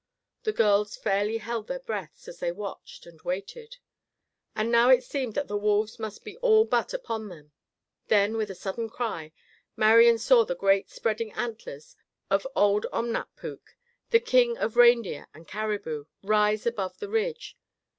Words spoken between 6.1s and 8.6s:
be all but upon them. Then, with a